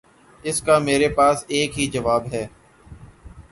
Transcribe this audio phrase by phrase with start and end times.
[0.43, 2.45] اس کا میرے پاس ایک ہی جواب ہے۔